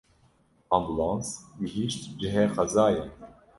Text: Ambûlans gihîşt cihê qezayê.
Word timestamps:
Ambûlans 0.75 1.27
gihîşt 1.59 2.01
cihê 2.19 2.45
qezayê. 2.55 3.03